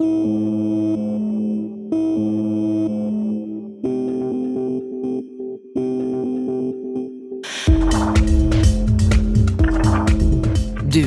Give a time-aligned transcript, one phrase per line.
[0.00, 0.06] Du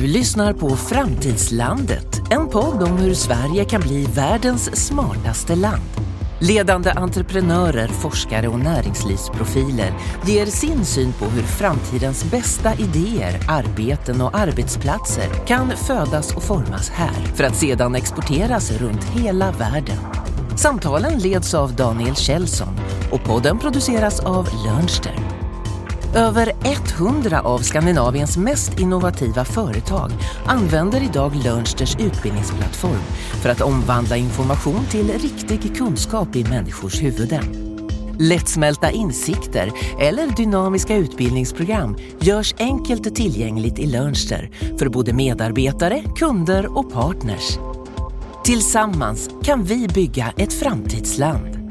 [0.06, 6.11] lyssnar på Framtidslandet, en podd om hur Sverige kan bli världens smartaste land.
[6.48, 9.92] Ledande entreprenörer, forskare och näringslivsprofiler
[10.26, 16.90] ger sin syn på hur framtidens bästa idéer, arbeten och arbetsplatser kan födas och formas
[16.90, 19.98] här för att sedan exporteras runt hela världen.
[20.56, 22.74] Samtalen leds av Daniel Kjellson
[23.12, 25.31] och podden produceras av Lönster.
[26.14, 26.52] Över
[26.98, 30.10] 100 av Skandinaviens mest innovativa företag
[30.46, 33.02] använder idag Learnsters utbildningsplattform
[33.42, 37.44] för att omvandla information till riktig kunskap i människors huvuden.
[38.18, 46.92] Lättsmälta insikter eller dynamiska utbildningsprogram görs enkelt tillgängligt i Learnster för både medarbetare, kunder och
[46.92, 47.58] partners.
[48.44, 51.61] Tillsammans kan vi bygga ett framtidsland.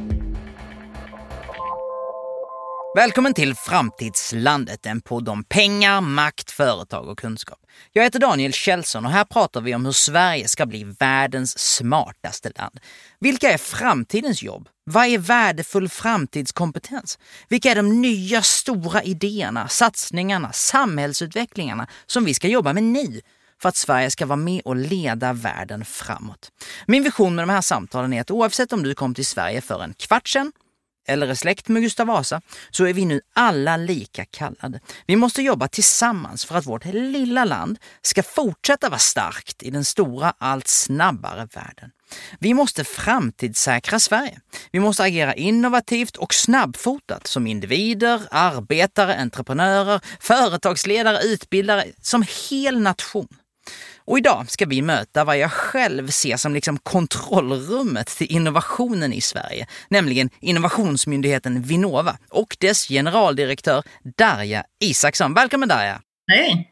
[2.95, 7.59] Välkommen till Framtidslandet, en podd om pengar, makt, företag och kunskap.
[7.91, 12.51] Jag heter Daniel Kjellson och här pratar vi om hur Sverige ska bli världens smartaste
[12.55, 12.79] land.
[13.19, 14.69] Vilka är framtidens jobb?
[14.83, 17.19] Vad är värdefull framtidskompetens?
[17.49, 23.21] Vilka är de nya stora idéerna, satsningarna, samhällsutvecklingarna som vi ska jobba med nu?
[23.61, 26.51] för att Sverige ska vara med och leda världen framåt.
[26.85, 29.83] Min vision med de här samtalen är att oavsett om du kom till Sverige för
[29.83, 30.51] en kvart sedan
[31.11, 34.79] eller är släkt med Gustav Vasa, så är vi nu alla lika kallade.
[35.07, 39.85] Vi måste jobba tillsammans för att vårt lilla land ska fortsätta vara starkt i den
[39.85, 41.91] stora, allt snabbare världen.
[42.39, 44.39] Vi måste framtidssäkra Sverige.
[44.71, 53.27] Vi måste agera innovativt och snabbfotat som individer, arbetare, entreprenörer, företagsledare, utbildare, som hel nation.
[54.05, 59.21] Och idag ska vi möta vad jag själv ser som liksom kontrollrummet till innovationen i
[59.21, 63.83] Sverige, nämligen innovationsmyndigheten Vinnova och dess generaldirektör
[64.17, 65.33] Darja Isaksson.
[65.33, 66.01] Välkommen Darja!
[66.31, 66.71] Hej!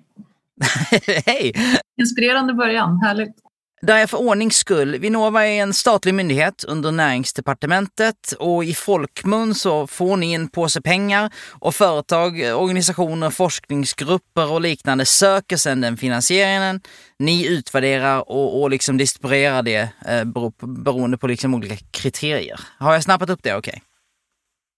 [1.26, 1.54] Hej!
[2.02, 3.36] Inspirerande början, härligt.
[3.82, 9.56] Där är för ordnings skull, Vinnova är en statlig myndighet under näringsdepartementet och i folkmun
[9.56, 15.98] så får ni en påse pengar och företag, organisationer, forskningsgrupper och liknande söker sedan den
[15.98, 16.82] finansieringen.
[17.20, 20.24] Ni utvärderar och, och liksom distribuerar det eh,
[20.62, 22.60] beroende på liksom olika kriterier.
[22.78, 23.72] Har jag snappat upp det okej?
[23.72, 23.82] Okay?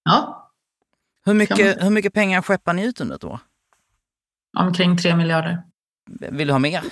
[0.04, 0.52] Ja.
[1.26, 3.40] Hur mycket, hur mycket pengar skeppar ni ut under ett år?
[4.58, 5.64] Omkring tre miljarder.
[6.20, 6.84] Vill du ha mer?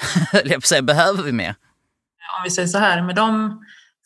[0.72, 1.56] jag behöver vi mer?
[2.38, 3.60] Om vi säger så här, med, de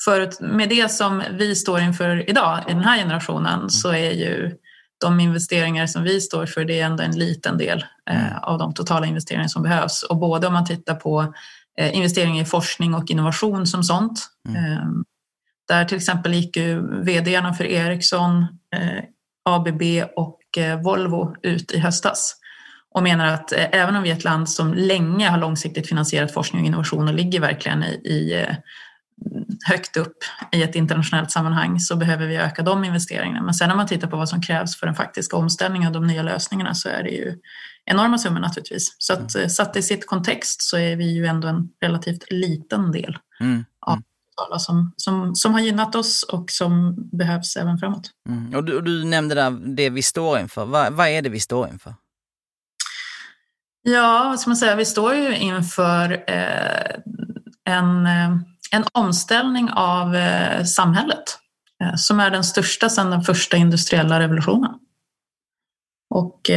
[0.06, 3.70] förut, med det som vi står inför idag i den här generationen mm.
[3.70, 4.58] så är ju
[5.02, 8.44] de investeringar som vi står för det är ändå en liten del eh, mm.
[8.44, 10.04] av de totala investeringar som behövs.
[10.04, 11.34] Och både om man tittar på
[11.78, 14.28] eh, investeringar i forskning och innovation som sånt.
[14.50, 14.72] Mm.
[14.72, 14.84] Eh,
[15.68, 18.42] där till exempel gick ju vdarna för Ericsson,
[18.76, 19.04] eh,
[19.46, 19.82] ABB
[20.16, 22.36] och eh, Volvo ut i höstas
[22.94, 26.34] och menar att eh, även om vi är ett land som länge har långsiktigt finansierat
[26.34, 28.56] forskning och innovation och ligger verkligen i, i eh,
[29.66, 30.18] högt upp
[30.52, 33.42] i ett internationellt sammanhang så behöver vi öka de investeringarna.
[33.42, 36.08] Men sen när man tittar på vad som krävs för den faktiska omställningen och de
[36.08, 37.40] nya lösningarna så är det ju
[37.86, 38.96] enorma summor naturligtvis.
[38.98, 39.50] Så att mm.
[39.50, 43.66] satt i sitt kontext så är vi ju ändå en relativt liten del mm.
[43.86, 44.02] av
[44.48, 48.12] alla som, som, som har gynnat oss och som behövs även framåt.
[48.30, 48.56] Mm.
[48.56, 50.66] Och, du, och du nämnde där det vi står inför.
[50.66, 51.94] Vad, vad är det vi står inför?
[53.84, 54.76] Ja, vad ska man säga?
[54.76, 56.96] Vi står ju inför eh,
[57.66, 58.38] en, eh,
[58.72, 61.40] en omställning av eh, samhället
[61.96, 64.72] som är den största sedan den första industriella revolutionen.
[66.10, 66.50] Och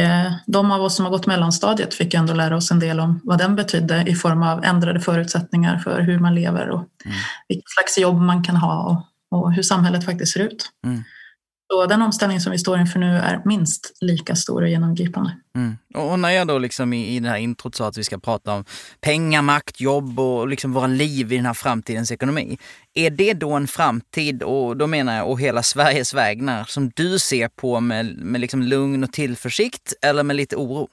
[0.47, 3.37] de av oss som har gått mellanstadiet fick ändå lära oss en del om vad
[3.37, 7.17] den betydde i form av ändrade förutsättningar för hur man lever och mm.
[7.47, 10.69] vilket slags jobb man kan ha och, och hur samhället faktiskt ser ut.
[10.85, 11.03] Mm.
[11.73, 15.37] Så den omställning som vi står inför nu är minst lika stor och genomgripande.
[15.55, 15.77] Mm.
[15.93, 18.53] Och när jag då liksom i, i det här introt sa att vi ska prata
[18.53, 18.65] om
[19.01, 22.57] pengar, makt, jobb och liksom våra liv i den här framtidens ekonomi.
[22.93, 27.19] Är det då en framtid, och då menar jag och hela Sveriges vägnar, som du
[27.19, 30.89] ser på med, med liksom lugn och tillförsikt eller med lite oro?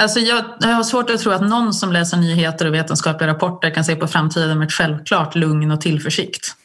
[0.00, 3.74] Alltså jag, jag har svårt att tro att någon som läser nyheter och vetenskapliga rapporter
[3.74, 6.57] kan se på framtiden med ett självklart lugn och tillförsikt.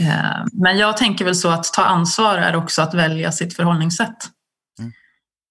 [0.00, 4.16] Eh, men jag tänker väl så att ta ansvar är också att välja sitt förhållningssätt.
[4.78, 4.92] Mm.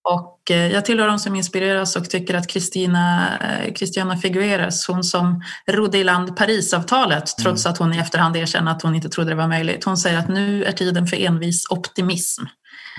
[0.10, 5.04] Och eh, jag tillhör de som inspireras och tycker att Christina, eh, Christiana Figueres, hon
[5.04, 7.44] som rodde i land Parisavtalet mm.
[7.44, 9.84] trots att hon i efterhand erkänner att hon inte trodde det var möjligt.
[9.84, 12.44] Hon säger att nu är tiden för envis optimism.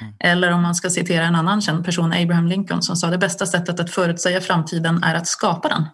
[0.01, 0.15] Mm.
[0.21, 3.47] Eller om man ska citera en annan känd person, Abraham Lincoln, som sa det bästa
[3.47, 5.85] sättet att förutsäga framtiden är att skapa den.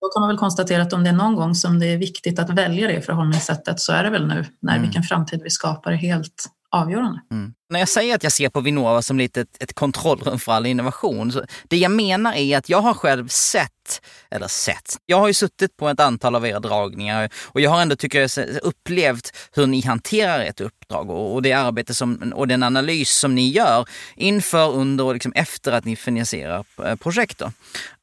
[0.00, 2.38] Då kan man väl konstatera att om det är någon gång som det är viktigt
[2.38, 4.82] att välja det förhållningssättet så är det väl nu när mm.
[4.82, 7.20] vilken framtid vi skapar är helt avgörande.
[7.30, 7.54] Mm.
[7.70, 10.66] När jag säger att jag ser på Vinnova som lite ett, ett kontrollrum för all
[10.66, 15.26] innovation, så det jag menar är att jag har själv sett, eller sett, jag har
[15.26, 19.36] ju suttit på ett antal av era dragningar och jag har ändå, tycker jag, upplevt
[19.52, 23.48] hur ni hanterar ett uppdrag och, och det arbete som, och den analys som ni
[23.48, 27.42] gör inför, under och liksom efter att ni finansierar eh, projekt.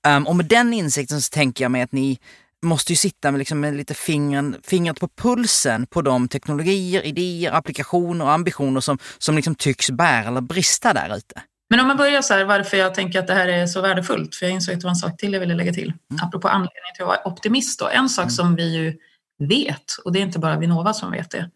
[0.08, 2.20] Um, och med den insikten så tänker jag mig att ni
[2.66, 7.52] måste ju sitta med, liksom med lite fingren, fingret på pulsen på de teknologier, idéer,
[7.52, 11.42] applikationer och ambitioner som, som liksom tycks bära eller brista där ute.
[11.70, 14.36] Men om man börjar så här, varför jag tänker att det här är så värdefullt,
[14.36, 16.24] för jag insåg att det var en sak till jag ville lägga till, mm.
[16.24, 17.80] apropå anledningen till att vara optimist.
[17.80, 17.88] Då.
[17.88, 18.30] En sak mm.
[18.30, 18.98] som vi ju
[19.48, 21.50] vet, och det är inte bara Vinnova som vet det,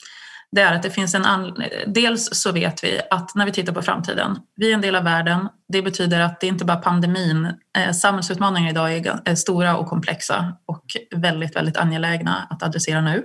[0.51, 1.25] det är att det finns en...
[1.25, 1.63] An...
[1.87, 5.03] Dels så vet vi att när vi tittar på framtiden, vi är en del av
[5.03, 5.49] världen.
[5.73, 7.53] Det betyder att det inte bara pandemin.
[7.77, 10.85] Eh, samhällsutmaningar idag är, är stora och komplexa och
[11.15, 13.23] väldigt, väldigt angelägna att adressera nu.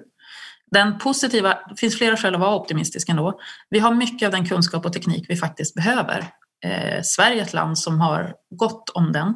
[0.70, 3.40] Den positiva, det finns flera skäl att vara optimistisk ändå.
[3.70, 6.24] Vi har mycket av den kunskap och teknik vi faktiskt behöver.
[6.64, 9.34] Eh, Sverige är ett land som har gott om den.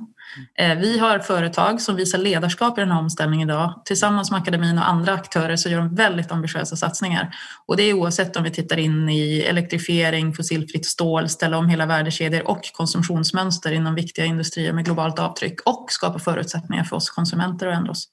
[0.58, 3.82] Eh, vi har företag som visar ledarskap i den här omställningen idag.
[3.84, 7.34] Tillsammans med akademin och andra aktörer så gör de väldigt ambitiösa satsningar.
[7.66, 11.86] Och det är oavsett om vi tittar in i elektrifiering, fossilfritt stål, ställa om hela
[11.86, 17.66] värdekedjor och konsumtionsmönster inom viktiga industrier med globalt avtryck och skapa förutsättningar för oss konsumenter
[17.66, 18.08] att ändra oss.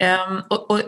[0.00, 0.42] Mm.
[0.50, 0.80] Och, och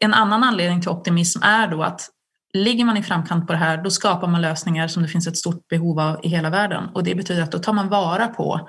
[0.00, 2.10] en annan anledning till optimism är då att
[2.56, 5.36] Ligger man i framkant på det här, då skapar man lösningar som det finns ett
[5.36, 6.88] stort behov av i hela världen.
[6.94, 8.68] Och det betyder att då tar man vara på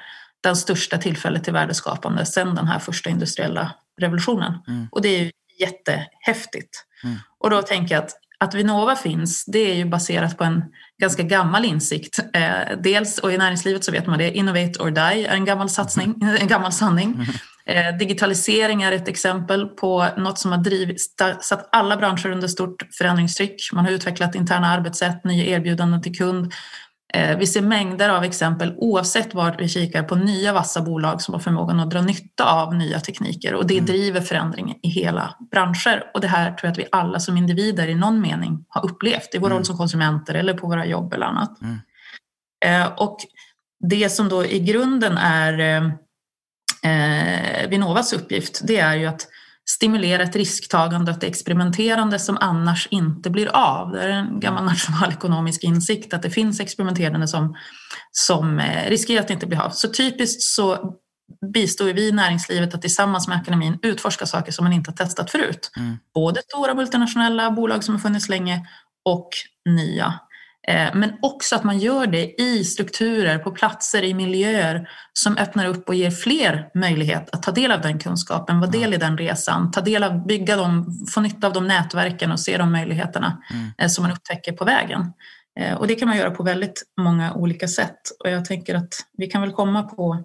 [0.50, 3.72] den största tillfället till värdeskapande sedan den här första industriella
[4.02, 4.54] revolutionen.
[4.68, 4.88] Mm.
[4.92, 6.86] Och det är ju jättehäftigt.
[7.04, 7.18] Mm.
[7.40, 10.64] Och då tänker jag att att Vinnova finns, det är ju baserat på en
[11.02, 12.20] ganska gammal insikt.
[12.34, 15.70] Eh, dels, och i näringslivet så vet man det, innovate or die är en gammal
[15.70, 17.14] satsning, en gammal sanning.
[17.14, 17.26] Mm.
[17.68, 21.02] Eh, digitalisering är ett exempel på något som har drivit,
[21.42, 23.70] satt alla branscher under stort förändringstryck.
[23.74, 26.54] Man har utvecklat interna arbetssätt, nya erbjudanden till kund.
[27.14, 31.34] Eh, vi ser mängder av exempel oavsett vart vi kikar på nya vassa bolag som
[31.34, 33.86] har förmågan att dra nytta av nya tekniker och det mm.
[33.86, 36.04] driver förändring i hela branscher.
[36.14, 39.36] Och det här tror jag att vi alla som individer i någon mening har upplevt
[39.36, 39.58] i vår mm.
[39.58, 41.62] roll som konsumenter eller på våra jobb eller annat.
[41.62, 41.80] Mm.
[42.66, 43.18] Eh, och
[43.90, 45.60] det som då i grunden är
[46.84, 49.28] eh, Vinnovas uppgift, det är ju att
[49.70, 53.92] stimulera ett risktagande och ett experimenterande som annars inte blir av.
[53.92, 54.74] Det är en gammal mm.
[54.74, 57.56] nationalekonomisk insikt att det finns experimenterande som,
[58.12, 59.70] som eh, riskerar att inte bli av.
[59.70, 60.96] Så typiskt så
[61.54, 65.72] bistår vi näringslivet att tillsammans med akademin utforska saker som man inte har testat förut.
[65.78, 65.98] Mm.
[66.14, 68.68] Både stora multinationella bolag som har funnits länge
[69.06, 69.30] och
[69.70, 70.20] nya.
[70.68, 75.66] Eh, men också att man gör det i strukturer, på platser, i miljöer som öppnar
[75.66, 79.18] upp och ger fler möjlighet att ta del av den kunskapen, vara del i den
[79.18, 83.44] resan, ta del av, bygga dem, få nytta av de nätverken och se de möjligheterna
[83.54, 83.72] mm.
[83.78, 85.14] Eh, som man upptäcker på vägen.
[85.60, 88.00] Eh, och det kan man göra på väldigt många olika sätt.
[88.24, 90.24] Och jag tänker att vi kan väl komma på,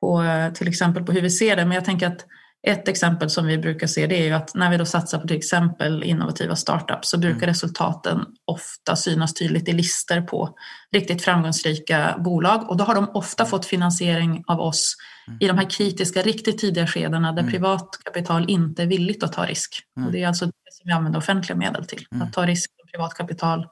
[0.00, 0.24] på
[0.54, 2.26] till exempel på hur vi ser det, men jag tänker att
[2.66, 5.28] ett exempel som vi brukar se det är ju att när vi då satsar på
[5.28, 7.48] till exempel innovativa startups så brukar mm.
[7.48, 10.56] resultaten ofta synas tydligt i lister på
[10.92, 14.96] riktigt framgångsrika bolag och då har de ofta fått finansiering av oss
[15.28, 15.38] mm.
[15.40, 17.52] i de här kritiska, riktigt tidiga skedena där mm.
[17.52, 19.82] privat kapital inte är villigt att ta risk.
[20.06, 22.88] Och det är alltså det som vi använder offentliga medel till, att ta risk som
[22.88, 23.66] privat kapital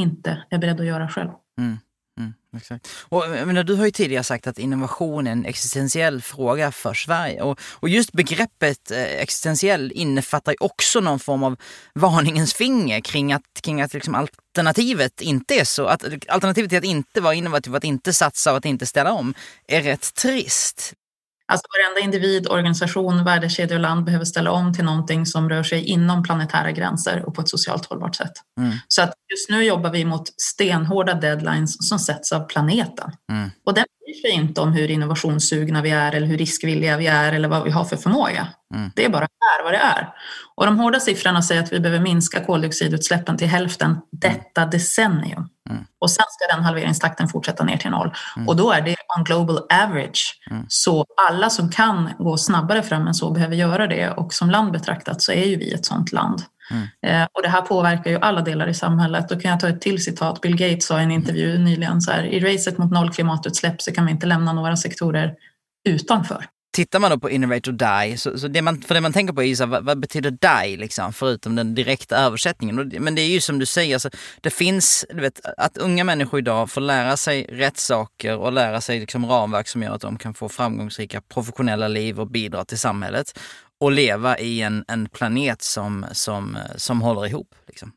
[0.00, 1.30] inte är beredd att göra själv.
[2.20, 2.88] Mm, exakt.
[3.08, 6.94] Och, eh, men, du har ju tidigare sagt att innovation är en existentiell fråga för
[6.94, 7.42] Sverige.
[7.42, 11.56] Och, och just begreppet eh, existentiell innefattar ju också någon form av
[11.94, 16.84] varningens finger kring att, kring att liksom alternativet inte är så, att alternativet till att
[16.84, 19.34] inte vara innovativ, att inte satsa och att inte ställa om
[19.66, 20.94] är rätt trist.
[21.50, 25.84] Alltså varenda individ, organisation, värdekedja och land behöver ställa om till någonting som rör sig
[25.84, 28.32] inom planetära gränser och på ett socialt hållbart sätt.
[28.58, 28.72] Mm.
[28.88, 33.10] Så att just nu jobbar vi mot stenhårda deadlines som sätts av planeten.
[33.32, 33.50] Mm.
[33.66, 33.84] Och den
[34.24, 37.84] inte om hur innovationssugna vi är eller hur riskvilliga vi är eller vad vi har
[37.84, 38.48] för förmåga.
[38.74, 38.90] Mm.
[38.96, 40.08] Det är bara är vad det är.
[40.54, 45.48] Och de hårda siffrorna säger att vi behöver minska koldioxidutsläppen till hälften detta decennium.
[45.70, 45.84] Mm.
[45.98, 48.12] Och sen ska den halveringstakten fortsätta ner till noll.
[48.36, 48.48] Mm.
[48.48, 50.40] Och då är det on global average.
[50.50, 50.64] Mm.
[50.68, 54.10] Så alla som kan gå snabbare fram än så behöver göra det.
[54.10, 56.42] Och som land betraktat så är ju vi ett sådant land.
[56.70, 56.86] Mm.
[57.06, 59.28] Eh, och det här påverkar ju alla delar i samhället.
[59.28, 60.40] Då kan jag ta ett till citat.
[60.40, 63.92] Bill Gates sa i en intervju nyligen så här, i racet mot noll klimatutsläpp så
[63.92, 65.34] kan vi inte lämna några sektorer
[65.88, 66.46] utanför.
[66.72, 69.34] tittar man då på Innovate or Die, så, så det man, för det man tänker
[69.34, 72.92] på är ju så här, vad, vad, betyder die liksom, förutom den direkta översättningen.
[72.98, 74.10] Men det är ju som du säger, alltså,
[74.40, 78.80] det finns, du vet, att unga människor idag får lära sig rätt saker och lära
[78.80, 82.78] sig liksom ramverk som gör att de kan få framgångsrika professionella liv och bidra till
[82.78, 83.38] samhället
[83.80, 87.54] och leva i en, en planet som, som, som håller ihop.
[87.68, 87.92] Liksom.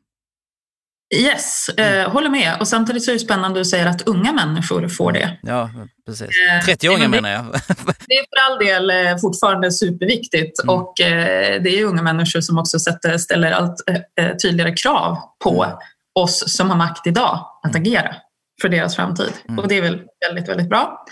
[1.15, 2.11] Yes, eh, mm.
[2.11, 2.57] håller med.
[2.59, 5.37] Och samtidigt så är det spännande att du säger att unga människor får det.
[5.41, 5.69] Ja,
[6.05, 6.29] precis.
[6.67, 7.45] 30-åringar eh, menar jag.
[8.07, 10.75] det är för all del eh, fortfarande superviktigt mm.
[10.75, 13.75] och eh, det är unga människor som också sätter, ställer allt
[14.19, 15.77] eh, tydligare krav på mm.
[16.19, 17.81] oss som har makt idag att mm.
[17.81, 18.15] agera
[18.61, 19.31] för deras framtid.
[19.49, 19.59] Mm.
[19.59, 21.05] Och det är väl väldigt, väldigt bra.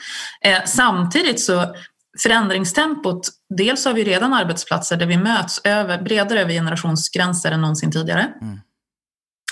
[0.65, 1.75] samtidigt så
[2.23, 7.91] förändringstempot, dels har vi redan arbetsplatser där vi möts över, bredare över generationsgränser än någonsin
[7.91, 8.33] tidigare.
[8.41, 8.59] Mm.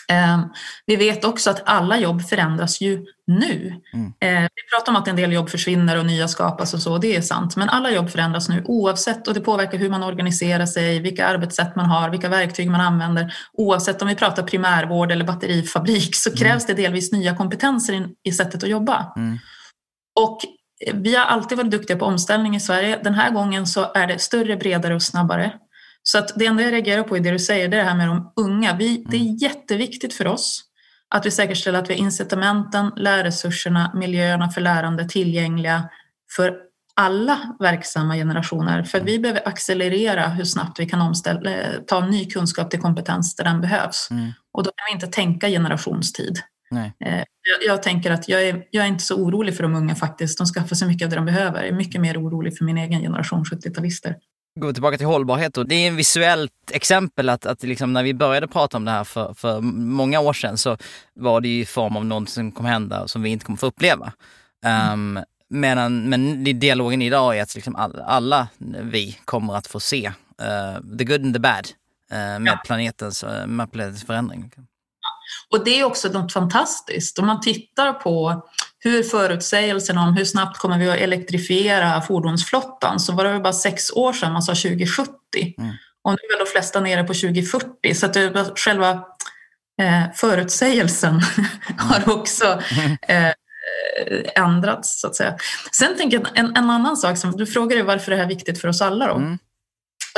[0.10, 0.42] Ehm,
[0.86, 3.82] vi vet också att alla jobb förändras ju nu.
[3.94, 4.13] Mm.
[4.20, 7.16] Ehm, vi pratar om att en del jobb försvinner och nya skapas och så, det
[7.16, 7.56] är sant.
[7.56, 11.75] Men alla jobb förändras nu oavsett och det påverkar hur man organiserar sig, vilka arbetssätt
[11.75, 13.34] man har, vilka verktyg man använder.
[13.54, 16.38] Oavsett om vi pratar primärvård eller batterifabrik så mm.
[16.38, 19.13] krävs det delvis nya kompetenser i sättet att jobba.
[19.16, 19.38] Mm.
[20.20, 20.39] Och
[20.93, 23.00] vi har alltid varit duktiga på omställning i Sverige.
[23.03, 25.53] Den här gången så är det större, bredare och snabbare.
[26.03, 27.98] Så att det enda jag reagerar på i det du säger, det är det här
[27.98, 28.75] med de unga.
[28.75, 29.36] Vi, det är mm.
[29.36, 30.63] jätteviktigt för oss
[31.09, 35.89] att vi säkerställer att vi har incitamenten, lärresurserna, miljöerna för lärande tillgängliga
[36.36, 36.53] för
[36.95, 38.83] alla verksamma generationer.
[38.83, 43.36] För vi behöver accelerera hur snabbt vi kan omställa, eh, ta ny kunskap till kompetens
[43.36, 44.07] där den behövs.
[44.12, 44.31] Mm.
[44.51, 46.39] Och då kan vi inte tänka generationstid.
[46.72, 46.94] Nej.
[47.06, 49.96] Eh, jag, jag, tänker att jag är, jag är inte så orolig för de unga
[49.96, 50.38] faktiskt.
[50.38, 51.60] De skaffar sig mycket av det de behöver.
[51.60, 54.16] Jag är mycket mer orolig för min egen generation 70-talister
[54.60, 55.64] gå tillbaka till hållbarhet då.
[55.64, 59.04] Det är ett visuellt exempel att, att liksom när vi började prata om det här
[59.04, 60.78] för, för många år sedan så
[61.14, 64.14] var det i form av något som kommer hända som vi inte kommer få uppleva.
[64.66, 65.18] Mm.
[65.18, 68.48] Um, medan, men dialogen idag är att liksom alla
[68.82, 71.68] vi kommer att få se uh, the good and the bad
[72.12, 72.62] uh, med, ja.
[72.66, 74.52] planetens, uh, med planetens förändring.
[75.50, 77.19] Och det är också något fantastiskt.
[77.19, 78.43] Om man tittar på
[78.79, 83.91] hur förutsägelserna om hur snabbt kommer vi att elektrifiera fordonsflottan så var det bara sex
[83.91, 85.13] år sedan man sa 2070.
[85.57, 85.74] Mm.
[86.03, 88.91] Och nu är de flesta nere på 2040 så att det, själva
[89.81, 91.77] eh, förutsägelsen mm.
[91.77, 92.62] har också
[93.07, 93.33] eh,
[94.36, 95.36] ändrats så att säga.
[95.71, 98.62] Sen tänker jag en, en annan sak, som, du frågade varför det här är viktigt
[98.62, 99.15] för oss alla då.
[99.15, 99.38] Mm.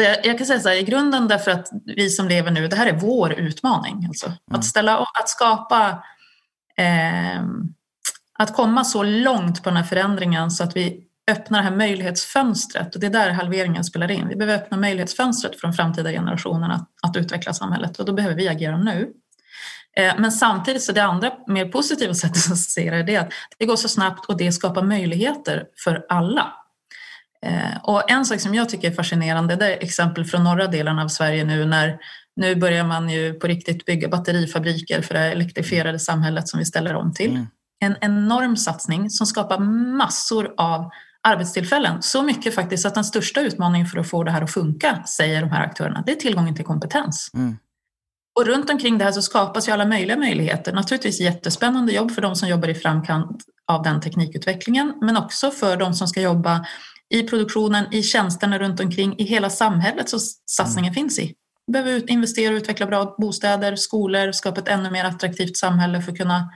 [0.02, 2.68] Och jag, jag, kan säga så här, i grunden därför att vi som lever nu,
[2.68, 4.06] det här är vår utmaning.
[4.08, 4.26] Alltså.
[4.26, 4.38] Mm.
[4.52, 6.04] Att, ställa, att skapa
[6.78, 7.42] eh,
[8.40, 12.96] att komma så långt på den här förändringen så att vi öppnar det här möjlighetsfönstret
[12.96, 14.28] och det är där halveringen spelar in.
[14.28, 18.36] Vi behöver öppna möjlighetsfönstret för de framtida generationerna att, att utveckla samhället och då behöver
[18.36, 19.14] vi agera nu.
[19.98, 23.66] Eh, men samtidigt så det andra mer positiva sättet att se det är att det
[23.66, 26.54] går så snabbt och det skapar möjligheter för alla.
[27.46, 31.00] Eh, och en sak som jag tycker är fascinerande det är exempel från norra delen
[31.00, 32.00] av Sverige nu när
[32.36, 36.96] nu börjar man ju på riktigt bygga batterifabriker för det elektrifierade samhället som vi ställer
[36.96, 37.32] om till.
[37.32, 37.48] Mm
[37.82, 39.60] en enorm satsning som skapar
[39.98, 40.90] massor av
[41.24, 42.02] arbetstillfällen.
[42.02, 45.42] Så mycket faktiskt att den största utmaningen för att få det här att funka, säger
[45.42, 47.30] de här aktörerna, det är tillgången till kompetens.
[47.34, 47.58] Mm.
[48.40, 50.74] Och runt omkring det här så skapas ju alla möjliga möjligheter.
[50.74, 55.78] Naturligtvis jättespännande jobb för de som jobbar i framkant av den teknikutvecklingen, men också för
[55.78, 56.66] de som ska jobba
[57.12, 60.94] i produktionen, i tjänsterna runt omkring, i hela samhället som satsningen mm.
[60.94, 61.36] finns i.
[61.68, 66.12] Vi behöver investera och utveckla bra bostäder, skolor, skapa ett ännu mer attraktivt samhälle för
[66.12, 66.50] att kunna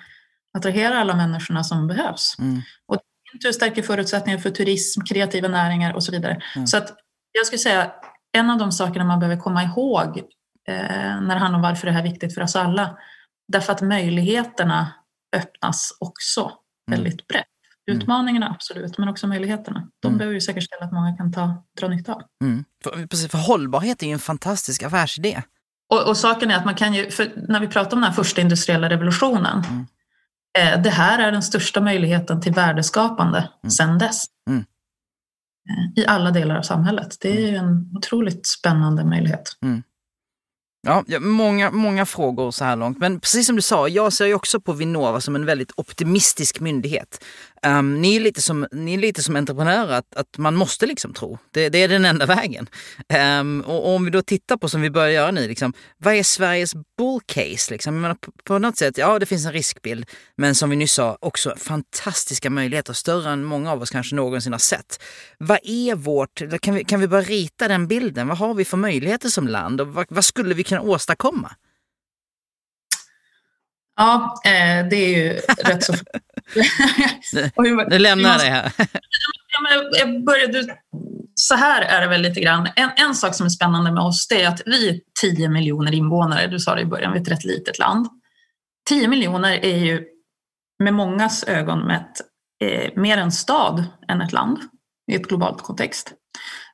[0.58, 2.36] attrahera alla människorna som behövs.
[2.40, 2.62] Mm.
[2.88, 2.98] Och
[3.42, 6.42] det stärker förutsättningar för turism, kreativa näringar och så vidare.
[6.56, 6.68] Mm.
[6.68, 6.98] Så att
[7.32, 7.92] jag skulle säga
[8.32, 10.18] en av de sakerna man behöver komma ihåg
[10.68, 12.98] eh, när det handlar om varför det här är viktigt för oss alla,
[13.48, 14.94] därför att möjligheterna
[15.36, 17.00] öppnas också mm.
[17.00, 17.46] väldigt brett.
[17.88, 18.02] Mm.
[18.02, 19.90] Utmaningarna absolut, men också möjligheterna.
[20.00, 20.18] De mm.
[20.18, 22.22] behöver ju säkerställa att många kan ta, dra nytta av.
[22.44, 22.66] Mm.
[22.84, 25.42] För, precis, för hållbarhet är ju en fantastisk affärsidé.
[25.90, 27.10] Och, och, saken är att man kan ju,
[27.48, 29.86] när vi pratar om den här första industriella revolutionen, mm.
[30.58, 33.72] Eh, det här är den största möjligheten till värdeskapande mm.
[33.72, 34.26] sedan dess.
[34.50, 34.66] Mm.
[35.70, 37.18] Eh, I alla delar av samhället.
[37.22, 39.58] Det är ju en otroligt spännande möjlighet.
[39.62, 39.84] Mm.
[40.88, 42.98] Ja, många, många frågor så här långt.
[42.98, 46.60] Men precis som du sa, jag ser ju också på Vinnova som en väldigt optimistisk
[46.60, 47.26] myndighet.
[47.68, 51.14] Um, ni, är lite som, ni är lite som entreprenörer, att, att man måste liksom
[51.14, 51.38] tro.
[51.52, 52.70] Det, det är den enda vägen.
[53.40, 56.14] Um, och, och, om vi då tittar på, som vi börjar göra nu, liksom, vad
[56.14, 57.74] är Sveriges bull case?
[57.74, 58.02] Liksom?
[58.02, 61.18] Menar, på, på, något sätt, ja det finns en riskbild, men som vi nyss sa,
[61.22, 65.04] också fantastiska möjligheter, större än många av oss kanske någonsin har sett.
[65.38, 68.28] Vad är vårt, kan vi, kan vi börja rita den bilden?
[68.28, 71.52] Vad har vi för möjligheter som land och vad, vad skulle vi kunna åstadkomma?
[73.96, 75.94] Ja, eh, det är ju rätt så...
[77.90, 78.72] nu lämnar jag det här.
[80.00, 80.78] jag började,
[81.36, 82.70] så här är det väl lite grann.
[82.76, 85.94] En, en sak som är spännande med oss det är att vi är 10 miljoner
[85.94, 86.48] invånare.
[86.48, 88.08] Du sa det i början, vi är ett rätt litet land.
[88.90, 90.06] 10 miljoner är ju
[90.84, 92.22] med mångas ögon mätt
[92.64, 94.60] eh, mer en stad än ett land
[95.12, 96.14] i ett globalt kontext.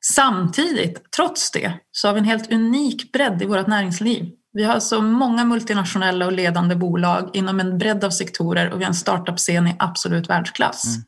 [0.05, 4.25] Samtidigt, trots det, så har vi en helt unik bredd i vårt näringsliv.
[4.53, 8.83] Vi har så många multinationella och ledande bolag inom en bredd av sektorer och vi
[8.83, 10.85] har en startup-scen i absolut världsklass.
[10.85, 11.05] Mm.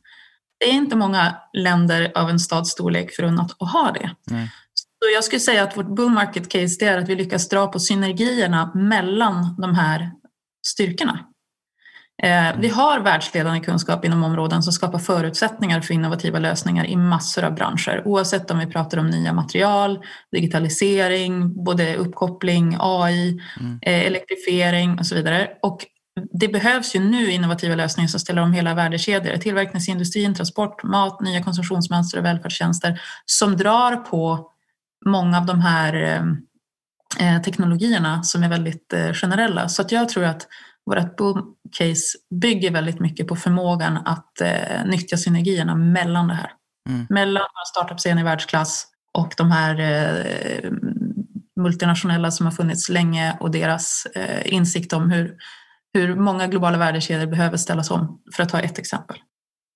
[0.60, 4.10] Det är inte många länder av en stads storlek förunnat att ha det.
[4.30, 4.48] Mm.
[4.74, 7.80] Så jag skulle säga att vårt bull market case är att vi lyckas dra på
[7.80, 10.10] synergierna mellan de här
[10.66, 11.18] styrkorna.
[12.22, 17.44] Eh, vi har världsledande kunskap inom områden som skapar förutsättningar för innovativa lösningar i massor
[17.44, 19.98] av branscher oavsett om vi pratar om nya material,
[20.32, 23.78] digitalisering, både uppkoppling, AI, mm.
[23.82, 25.50] Eh, elektrifiering och så vidare.
[25.62, 25.86] Och
[26.32, 31.42] det behövs ju nu innovativa lösningar som ställer om hela värdekedjor, tillverkningsindustrin, transport, mat, nya
[31.42, 34.50] konsumtionsmönster och välfärdstjänster som drar på
[35.06, 36.22] många av de här
[37.20, 39.68] eh, teknologierna som är väldigt generella.
[39.68, 40.46] Så att jag tror att
[40.86, 46.50] vårt boom case bygger väldigt mycket på förmågan att eh, nyttja synergierna mellan det här.
[46.88, 47.06] Mm.
[47.10, 50.70] Mellan startup-scen i världsklass och de här eh,
[51.60, 55.36] multinationella som har funnits länge och deras eh, insikt om hur,
[55.94, 59.16] hur många globala värdekedjor behöver ställas om, för att ta ett exempel.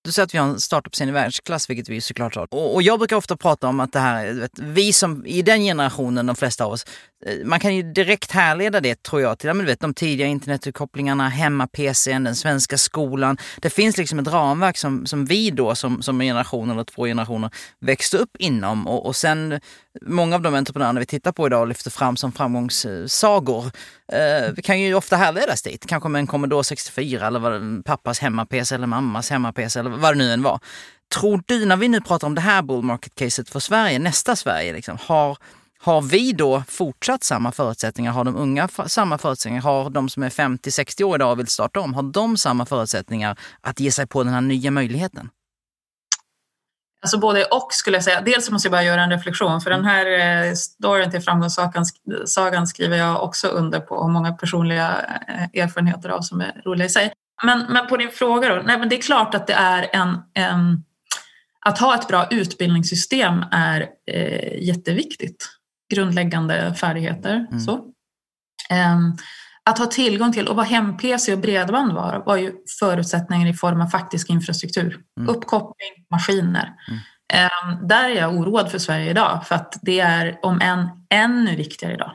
[0.02, 2.46] Du säger att vi har en startup-scen i världsklass, vilket vi såklart har.
[2.50, 5.60] Och, och, jag brukar ofta prata om att det här, vet, vi som i den
[5.60, 6.86] generationen, de flesta av oss,
[7.26, 10.26] eh, man kan ju direkt härleda det tror jag till men du vet, de tidiga
[10.26, 13.38] internetuppkopplingarna, hemma-PCn, den svenska skolan.
[13.60, 17.50] Det finns liksom ett ramverk som, som vi då som, som generation eller två generationer
[17.80, 19.60] växte upp inom och, och sen
[20.02, 23.70] många av de entreprenörerna vi tittar på idag och lyfter fram som framgångssagor
[24.12, 25.86] eh, kan ju ofta härledas dit.
[25.86, 30.18] Kanske med en Commodore 64 eller vad, pappas hemma-PC eller mammas hemma-PC eller vad det
[30.18, 30.60] nu än var.
[31.14, 34.72] Tror du, när vi nu pratar om det här bull market-caset för Sverige, nästa Sverige,
[34.72, 35.38] liksom, har,
[35.78, 38.12] har vi då fortsatt samma förutsättningar?
[38.12, 39.62] Har de unga samma förutsättningar?
[39.62, 43.38] Har de som är 50-60 år idag och vill starta om, har de samma förutsättningar
[43.60, 45.30] att ge sig på den här nya möjligheten?
[47.00, 48.20] Alltså både och skulle jag säga.
[48.20, 50.06] Dels måste jag bara göra en reflektion för den här
[50.46, 54.96] eh, storyn till framgångssagan skriver jag också under på och många personliga
[55.28, 57.12] eh, erfarenheter av som är roliga i sig.
[57.42, 60.18] Men, men på din fråga då, nej men det är klart att det är en,
[60.34, 60.84] en
[61.66, 65.48] att ha ett bra utbildningssystem är eh, jätteviktigt.
[65.94, 67.46] Grundläggande färdigheter.
[67.50, 67.60] Mm.
[67.60, 67.72] Så.
[68.70, 69.16] Um,
[69.68, 73.80] att ha tillgång till och vad hem-PC och bredband var, var ju förutsättningar i form
[73.80, 75.00] av faktisk infrastruktur.
[75.20, 75.28] Mm.
[75.28, 76.74] Uppkoppling, maskiner.
[76.88, 77.00] Mm.
[77.70, 81.56] Um, där är jag oroad för Sverige idag för att det är om än ännu
[81.56, 82.12] viktigare idag.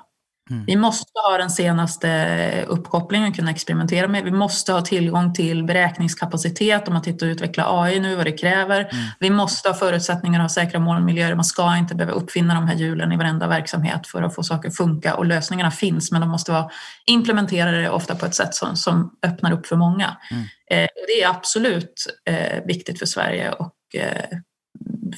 [0.49, 0.65] Mm.
[0.65, 4.23] Vi måste ha den senaste uppkopplingen och kunna experimentera med.
[4.23, 8.31] Vi måste ha tillgång till beräkningskapacitet om man tittar och utvecklar AI nu, vad det
[8.31, 8.79] kräver.
[8.79, 9.05] Mm.
[9.19, 11.35] Vi måste ha förutsättningar att ha säkra molnmiljöer.
[11.35, 14.69] Man ska inte behöva uppfinna de här hjulen i varenda verksamhet för att få saker
[14.69, 16.69] att funka och lösningarna finns men de måste vara
[17.05, 20.17] implementerade ofta på ett sätt som, som öppnar upp för många.
[20.31, 20.43] Mm.
[20.71, 24.37] Eh, det är absolut eh, viktigt för Sverige och eh,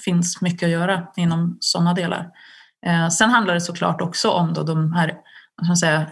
[0.05, 2.29] finns mycket att göra inom sådana delar.
[2.85, 5.17] Eh, sen handlar det såklart också om då de här
[5.79, 6.07] säga,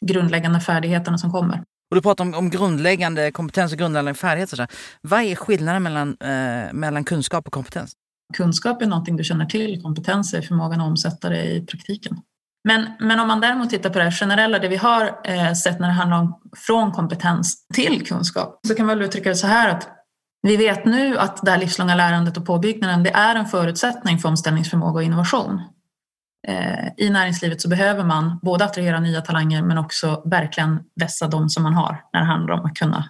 [0.00, 1.62] grundläggande färdigheterna som kommer.
[1.90, 4.66] Och du pratar om, om grundläggande kompetens och grundläggande färdigheter.
[5.00, 7.92] Vad är skillnaden mellan, eh, mellan kunskap och kompetens?
[8.34, 12.16] Kunskap är någonting du känner till, kompetens är förmågan att omsätta det i praktiken.
[12.64, 15.88] Men, men om man däremot tittar på det generella, det vi har eh, sett när
[15.88, 19.68] det handlar om från kompetens till kunskap, så kan man väl uttrycka det så här
[19.68, 19.88] att
[20.42, 24.28] vi vet nu att det här livslånga lärandet och påbyggnaden, det är en förutsättning för
[24.28, 25.60] omställningsförmåga och innovation.
[26.48, 31.48] Eh, i näringslivet så behöver man både attrahera nya talanger men också verkligen vässa de
[31.48, 33.08] som man har när det handlar om att kunna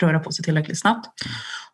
[0.00, 1.08] röra på sig tillräckligt snabbt.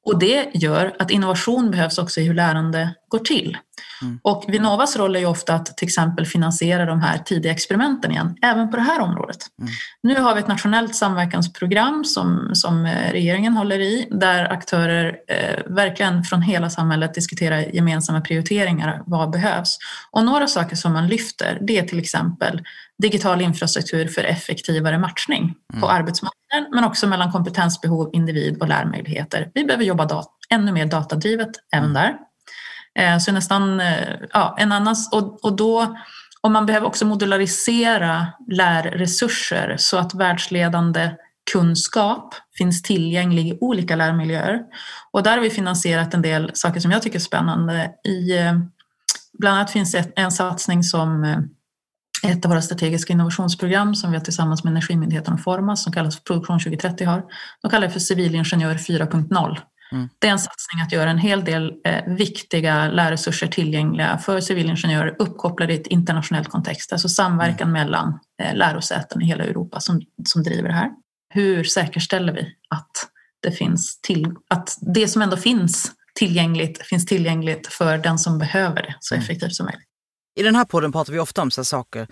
[0.04, 3.56] Och det gör att innovation behövs också i hur lärande går till.
[4.02, 4.18] Mm.
[4.22, 8.36] Och Vinnovas roll är ju ofta att till exempel finansiera de här tidiga experimenten igen,
[8.42, 9.38] även på det här området.
[9.60, 9.72] Mm.
[10.02, 15.74] Nu har vi ett nationellt samverkansprogram som, som eh, regeringen håller i, där aktörer eh,
[15.74, 19.78] verkligen från hela samhället diskuterar gemensamma prioriteringar, vad behövs?
[20.10, 22.62] Och några saker som man lyfter, det är till exempel
[23.02, 25.80] digital infrastruktur för effektivare matchning mm.
[25.80, 26.37] på arbetsmarknaden,
[26.70, 29.50] men också mellan kompetensbehov, individ och lärmöjligheter.
[29.54, 32.16] Vi behöver jobba dat ännu mer datadrivet även där.
[32.94, 35.96] Eh, så nästan, eh, ja, en annan, och, och då,
[36.40, 41.10] och man behöver också modularisera lärresurser så att världsledande
[41.52, 44.60] kunskap finns tillgänglig i olika lärmiljöer.
[45.10, 47.90] Och där har vi finansierat en del saker som jag tycker är spännande.
[48.04, 48.58] I, eh,
[49.38, 51.38] bland annat finns det en satsning som eh,
[52.22, 56.16] ett av våra strategiska innovationsprogram som vi har tillsammans med Energimyndigheten och Formas som kallas
[56.16, 57.24] för Produktion 2030 har.
[57.62, 59.56] De kallar det för Civilingenjör 4.0
[59.92, 60.08] Mm.
[60.18, 65.16] Det är en satsning att göra en hel del eh, viktiga lärresurser tillgängliga för civilingenjörer
[65.18, 67.72] uppkopplade i ett internationellt kontext, alltså samverkan mm.
[67.72, 70.90] mellan eh, lärosäten i hela Europa som, som driver det här.
[71.34, 72.90] Hur säkerställer vi att
[73.42, 78.82] det finns till, att det som ändå finns tillgängligt finns tillgängligt för den som behöver
[78.82, 79.24] det så mm.
[79.24, 79.87] effektivt som möjligt.
[80.38, 82.06] I den här podden pratar vi ofta om så saker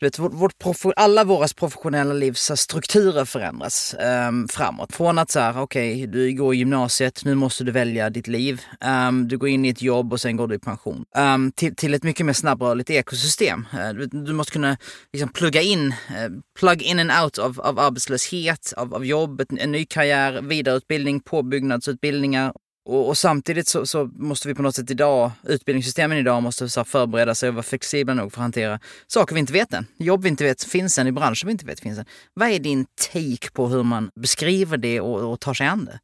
[0.00, 0.32] du vet, vårt,
[0.64, 3.94] vårt alla våra professionella livs strukturer förändras
[4.28, 4.92] um, framåt.
[4.92, 8.26] Från att så här, okej, okay, du går i gymnasiet, nu måste du välja ditt
[8.26, 8.62] liv.
[9.08, 11.04] Um, du går in i ett jobb och sen går du i pension.
[11.16, 13.66] Um, till, till ett mycket mer snabbrörligt ekosystem.
[13.74, 14.76] Uh, du, du, måste kunna
[15.12, 19.72] liksom plugga in, uh, plug in and out av, av arbetslöshet, av, av jobb, en
[19.72, 22.52] ny karriär, vidareutbildning, påbyggnadsutbildningar
[22.84, 26.84] och, och, samtidigt så, så, måste vi på något sätt idag, utbildningssystemen idag måste så
[26.84, 29.86] förbereda sig och vara flexibla nog för att hantera saker vi inte vet än.
[29.96, 32.04] Jobb vi inte vet finns än, i branscher vi inte vet finns än.
[32.34, 35.98] Vad är din take på hur man beskriver det och, och tar sig an det?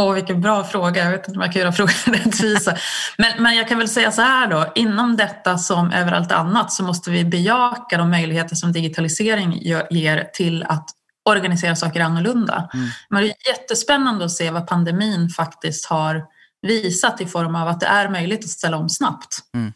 [0.00, 1.04] Åh, vilken bra fråga.
[1.04, 2.76] Jag vet inte om jag kan göra frågan rättvisa.
[3.18, 4.72] Men, men jag kan väl säga så här då.
[4.74, 9.58] Inom detta som överallt annat så måste vi bejaka de möjligheter som digitalisering
[9.90, 10.90] ger till att
[11.24, 12.68] organisera saker annorlunda.
[12.74, 12.88] Mm.
[13.10, 16.24] Men det är jättespännande att se vad pandemin faktiskt har
[16.62, 19.38] visat i form av att det är möjligt att ställa om snabbt.
[19.54, 19.72] Mm.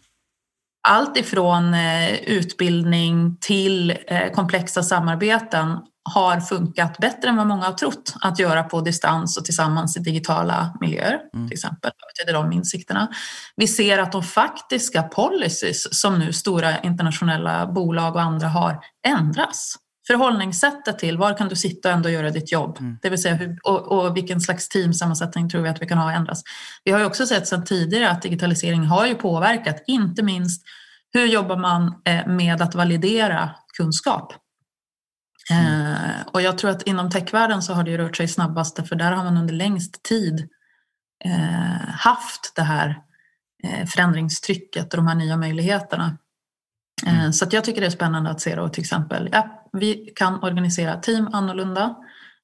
[0.89, 5.79] Allt ifrån eh, utbildning till eh, komplexa samarbeten
[6.11, 10.01] har funkat bättre än vad många har trott att göra på distans och tillsammans i
[10.01, 11.21] digitala miljöer.
[11.35, 11.49] Mm.
[11.49, 11.91] till exempel.
[12.01, 13.09] Vad betyder de insikterna?
[13.57, 19.77] Vi ser att de faktiska policies som nu stora internationella bolag och andra har ändras
[20.07, 22.77] förhållningssättet till var kan du sitta och ändå göra ditt jobb?
[22.81, 22.99] Mm.
[23.03, 26.13] Det vill säga hur, och, och, vilken slags teamsammansättning tror vi att vi kan ha
[26.13, 26.43] ändras?
[26.85, 30.65] Vi har ju också sett sedan tidigare att digitalisering har ju påverkat, inte minst
[31.13, 34.33] hur jobbar man eh, med att validera kunskap?
[35.51, 35.93] Mm.
[35.93, 39.13] Eh, och jag tror att inom techvärlden så har det rört sig snabbast för där
[39.13, 40.49] har man under längst tid
[41.25, 43.01] eh, haft det här
[43.87, 46.19] förändringstrycket och de här nya möjligheterna.
[47.07, 47.33] Mm.
[47.33, 50.97] Så jag tycker det är spännande att se då till exempel, ja, vi kan organisera
[50.97, 51.95] team annorlunda.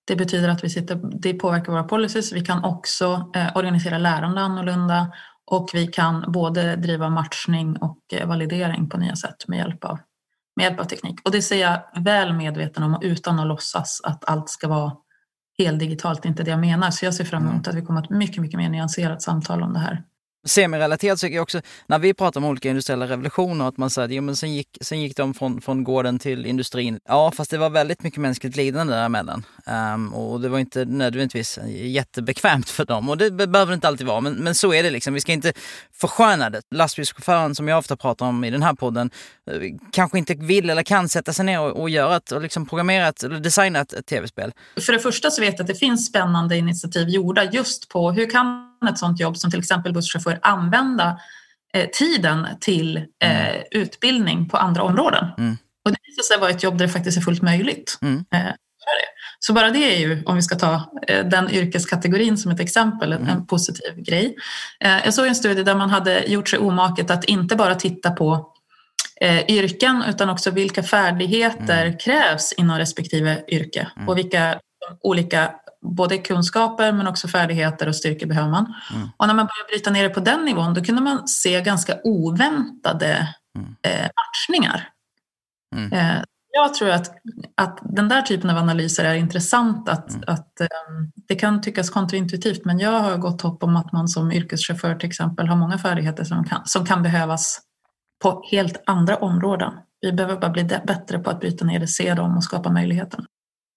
[0.04, 2.32] Det betyder att vi sitter, det påverkar våra policies.
[2.32, 5.12] Vi kan också eh, organisera lärande annorlunda
[5.46, 9.98] och vi kan både driva matchning och eh, validering på nya sätt med hjälp av,
[10.56, 11.20] med hjälp av teknik.
[11.24, 14.92] Och det ser jag väl medveten om utan att låtsas att allt ska vara
[15.58, 16.24] helt digitalt.
[16.24, 16.90] Inte det jag menar.
[16.90, 17.70] Så jag ser fram emot mm.
[17.70, 20.02] att vi kommer att mycket, mycket mer nyanserat samtal om det här
[20.44, 24.14] semirelaterat tycker jag också, när vi pratar om olika industriella revolutioner, att man säger att
[24.14, 27.00] ja, men sen, gick, sen gick de från, från gården till industrin.
[27.04, 29.44] Ja, fast det var väldigt mycket mänskligt lidande däremellan.
[29.94, 33.08] Um, och det var inte nödvändigtvis jättebekvämt för dem.
[33.08, 35.14] Och det behöver det inte alltid vara, men, men så är det liksom.
[35.14, 35.52] Vi ska inte
[35.92, 36.62] försköna det.
[36.70, 39.10] Lastbilschauffören som jag ofta pratar om i den här podden,
[39.50, 39.60] eh,
[39.92, 43.08] kanske inte vill eller kan sätta sig ner och, och göra ett, och liksom programmera
[43.08, 44.52] ett, eller designa ett, ett tv-spel.
[44.86, 48.30] För det första så vet jag att det finns spännande initiativ gjorda just på hur
[48.30, 51.20] kan ett sådant jobb som till exempel busschaufför använda
[51.74, 53.62] eh, tiden till eh, mm.
[53.70, 55.26] utbildning på andra områden.
[55.38, 55.56] Mm.
[55.84, 57.98] Och det visar sig vara ett jobb där det faktiskt är fullt möjligt.
[58.02, 58.24] Mm.
[58.34, 58.52] Eh,
[59.38, 63.12] så bara det är ju, om vi ska ta eh, den yrkeskategorin som ett exempel,
[63.12, 63.46] en, mm.
[63.46, 64.36] positiv grej.
[64.80, 68.10] Eh, jag såg en studie där man hade gjort sig omaket att inte bara titta
[68.10, 68.52] på
[69.20, 71.98] eh, yrken utan också vilka färdigheter mm.
[71.98, 74.60] krävs inom respektive yrke och vilka
[75.02, 78.74] olika både kunskaper men också färdigheter och styrkor behöver man.
[78.94, 79.08] Mm.
[79.16, 81.98] Och när man började bryta ner det på den nivån då kunde man se ganska
[82.04, 83.76] oväntade mm.
[83.82, 84.88] eh, matchningar.
[85.76, 85.92] Mm.
[85.92, 87.14] Eh, jag tror att,
[87.54, 89.88] att den där typen av analyser är intressant.
[89.88, 90.24] Att, mm.
[90.26, 94.32] att um, det kan tyckas kontraintuitivt men jag har gott hopp om att man som
[94.32, 97.60] yrkeschaufför till exempel har många färdigheter som kan, som kan behövas
[98.22, 99.72] på helt andra områden.
[100.00, 103.24] Vi behöver bara bli bättre på att bryta ner det, se dem och skapa möjligheterna.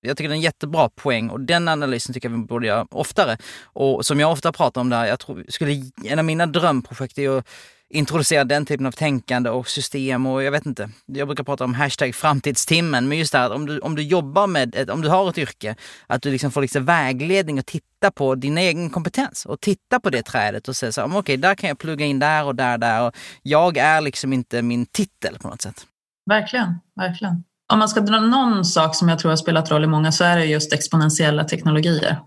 [0.03, 2.87] Jag tycker det är en jättebra poäng och den analysen tycker jag vi borde göra
[2.91, 3.37] oftare.
[3.63, 7.37] Och som jag ofta pratar om där, jag tror, skulle, en av mina drömprojekt är
[7.37, 7.47] att
[7.89, 10.89] introducera den typen av tänkande och system och jag vet inte.
[11.05, 14.47] Jag brukar prata om hashtag framtidstimmen, men just det här om du, om du jobbar
[14.47, 15.75] med, ett, om du har ett yrke,
[16.07, 20.09] att du liksom får liksom vägledning och titta på din egen kompetens och titta på
[20.09, 22.77] det trädet och säga så okej, okay, där kan jag plugga in där och där,
[22.77, 25.85] där och jag är liksom inte min titel på något sätt.
[26.25, 29.87] Verkligen, verkligen om man ska dra någon sak som jag tror har spelat roll i
[29.87, 32.19] många så är det just exponentiella teknologier.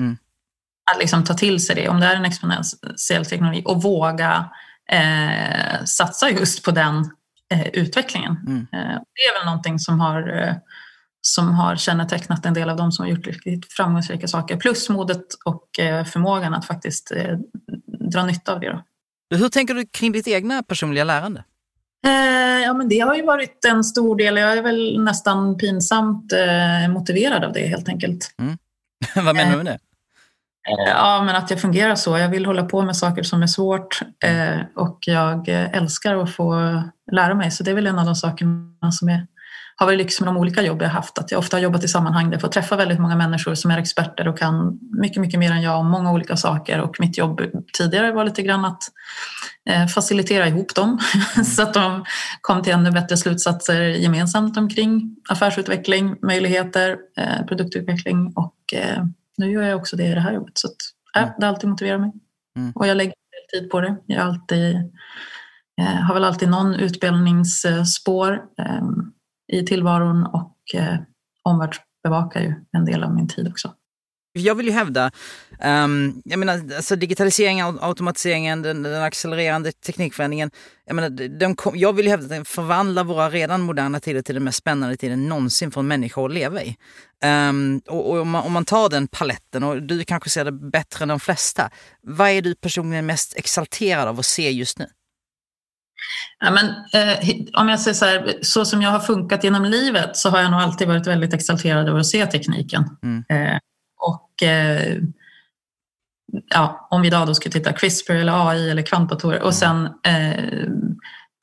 [0.00, 0.16] Mm.
[0.92, 4.50] Att liksom ta till sig det, om det är en exponentiell teknologi och våga
[4.92, 7.10] eh, satsa just på den
[7.52, 8.36] eh, utvecklingen.
[8.46, 8.66] Mm.
[8.72, 10.54] Eh, det är väl någonting som har, eh,
[11.20, 14.56] som har kännetecknat en del av de som har gjort riktigt framgångsrika saker.
[14.56, 17.38] Plus modet och eh, förmågan att faktiskt eh,
[18.12, 18.70] dra nytta av det.
[18.70, 18.84] Då.
[19.36, 21.44] Hur tänker du kring ditt egna personliga lärande?
[22.06, 24.36] Eh, ja, men det har ju varit en stor del.
[24.36, 28.34] Jag är väl nästan pinsamt eh, motiverad av det helt enkelt.
[28.38, 28.58] Mm.
[29.26, 29.78] Vad menar du med det?
[30.86, 32.18] Ja, men att jag fungerar så.
[32.18, 36.82] Jag vill hålla på med saker som är svårt eh, och jag älskar att få
[37.12, 37.50] lära mig.
[37.50, 39.26] Så det är väl en av de sakerna som är,
[39.76, 41.18] har varit lyx med de olika jobb jag haft.
[41.18, 43.70] Att jag ofta har jobbat i sammanhang där jag får träffa väldigt många människor som
[43.70, 46.80] är experter och kan mycket, mycket mer än jag om många olika saker.
[46.80, 47.40] Och mitt jobb
[47.72, 48.88] tidigare var lite grann att eh,
[49.94, 50.98] facilitera ihop dem
[51.34, 51.44] mm.
[51.44, 52.04] så att de
[52.40, 59.04] kom till ännu bättre slutsatser gemensamt omkring affärsutveckling, möjligheter, eh, produktutveckling och eh,
[59.38, 60.58] nu gör jag också det i det här jobbet.
[60.58, 60.76] Så att,
[61.16, 61.34] äh, mm.
[61.38, 62.12] det har alltid motiverat mig.
[62.56, 62.72] Mm.
[62.74, 63.14] Och jag lägger
[63.52, 63.96] tid på det.
[64.06, 64.76] Jag alltid,
[65.80, 68.82] eh, har väl alltid någon utbildningsspår eh,
[69.52, 70.98] i tillvaron och eh,
[71.42, 73.72] omvärldsbevakar ju en del av min tid också.
[74.40, 75.10] Jag vill ju hävda,
[75.64, 80.50] um, jag menar alltså digitaliseringen, automatiseringen, den, den accelererande teknikförändringen.
[80.86, 84.22] Jag, menar, de kom, jag vill ju hävda att den förvandlar våra redan moderna tider
[84.22, 86.76] till den mest spännande tiden någonsin för en människa att leva i.
[87.24, 90.52] Um, och, och om, man, om, man, tar den paletten, och du kanske ser det
[90.52, 91.70] bättre än de flesta.
[92.02, 94.86] Vad är du personligen mest exalterad av att se just nu?
[96.38, 97.18] Ja, men, eh,
[97.60, 100.50] om jag säger så här, så som jag har funkat genom livet så har jag
[100.50, 102.84] nog alltid varit väldigt exalterad över att se tekniken.
[103.02, 103.24] Mm.
[103.28, 103.58] Eh,
[106.48, 110.68] ja, om vi idag då ska titta CRISPR eller AI eller kvantdatorer och sen eh,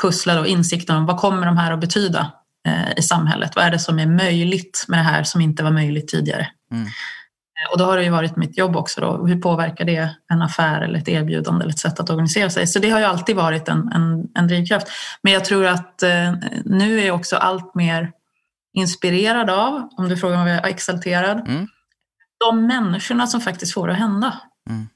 [0.02, 2.32] pussla då insikten om vad kommer de här att betyda
[2.68, 3.56] eh, i samhället?
[3.56, 6.48] Vad är det som är möjligt med det här som inte var möjligt tidigare?
[6.72, 6.84] Mm.
[6.84, 9.02] Eh, och då har det ju varit mitt jobb också.
[9.02, 9.26] Då.
[9.26, 12.68] Hur påverkar det en affär eller ett erbjudande eller ett sätt att organisera sig?
[12.68, 14.88] Så det har ju alltid varit en, en, en drivkraft.
[15.22, 16.34] Men jag tror att eh,
[16.66, 18.12] nu är jag också allt mer
[18.74, 21.68] inspirerad av, om du frågar om jag är exalterad, mm
[22.40, 24.42] de människorna som faktiskt får det att hända.
[24.70, 24.88] Mm.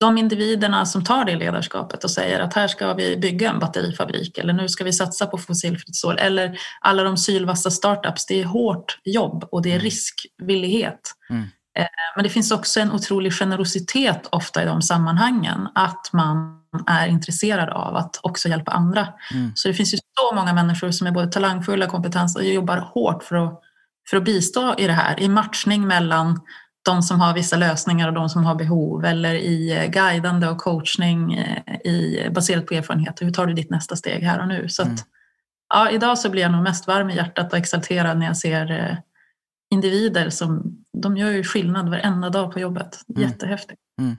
[0.00, 4.38] De individerna som tar det ledarskapet och säger att här ska vi bygga en batterifabrik
[4.38, 6.18] eller nu ska vi satsa på fossilfritt stål.
[6.18, 8.26] Eller alla de sylvassa startups.
[8.26, 9.84] Det är hårt jobb och det är mm.
[9.84, 11.00] riskvillighet.
[11.30, 11.42] Mm.
[11.78, 15.68] Eh, men det finns också en otrolig generositet ofta i de sammanhangen.
[15.74, 19.08] Att man är intresserad av att också hjälpa andra.
[19.34, 19.52] Mm.
[19.54, 23.22] Så det finns ju så många människor som är både talangfulla, kompetenta och jobbar hårt
[23.22, 23.62] för att
[24.10, 26.40] för att bistå i det här, i matchning mellan
[26.84, 30.58] de som har vissa lösningar och de som har behov eller i eh, guidande och
[30.58, 33.22] coachning eh, i, baserat på erfarenhet.
[33.22, 34.68] Hur tar du ditt nästa steg här och nu?
[34.68, 35.00] Så att, mm.
[35.74, 38.70] ja, idag så blir jag nog mest varm i hjärtat och exalterad när jag ser
[38.70, 38.96] eh,
[39.70, 43.00] individer som de gör ju skillnad varenda dag på jobbet.
[43.08, 43.22] Mm.
[43.22, 43.80] Jättehäftigt.
[44.00, 44.16] Mm.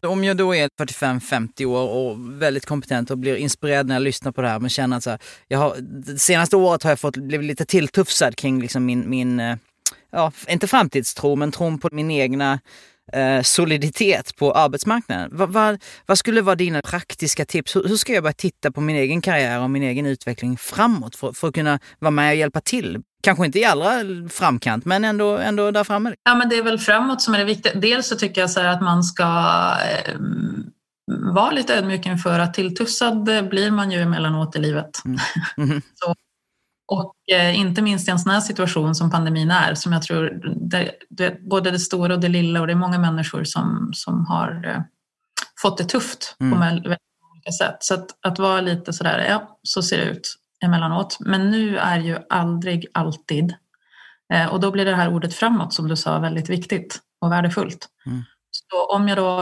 [0.00, 4.32] Om jag då är 45-50 år och väldigt kompetent och blir inspirerad när jag lyssnar
[4.32, 7.00] på det här men känner att så här, jag har, det senaste året har jag
[7.00, 9.56] fått blivit lite tilltufsad kring liksom min, min eh,
[10.10, 12.60] ja, inte framtidstro men tron på min egna
[13.12, 15.28] eh, soliditet på arbetsmarknaden.
[15.32, 17.76] Vad, va, vad, skulle vara dina praktiska tips?
[17.76, 21.16] Hur, hur, ska jag börja titta på min egen karriär och min egen utveckling framåt
[21.16, 23.02] för, för att kunna vara med och hjälpa till?
[23.20, 23.90] Kanske inte i allra
[24.28, 26.14] framkant, men ändå, ändå där framme.
[26.24, 27.74] Ja, men det är väl framåt som är det viktiga.
[27.74, 30.14] Dels så tycker jag så att man ska eh,
[31.34, 35.04] vara lite ödmjuk inför att tilltussad blir man ju emellanåt i livet.
[35.04, 35.18] Mm.
[35.56, 35.82] Mm.
[35.94, 36.14] så,
[36.92, 40.40] och eh, inte minst i en sån här situation som pandemin är, som jag tror,
[40.70, 44.26] det, det, både det stora och det lilla och det är många människor som, som
[44.26, 44.82] har eh,
[45.62, 46.52] fått det tufft mm.
[46.52, 46.98] på väldigt
[47.32, 47.76] olika sätt.
[47.80, 51.16] Så att, att vara lite sådär, ja, så ser det ut emellanåt.
[51.20, 53.54] Men nu är ju aldrig alltid.
[54.32, 57.88] Eh, och då blir det här ordet framåt som du sa väldigt viktigt och värdefullt.
[58.06, 58.22] Mm.
[58.50, 59.40] Så om jag då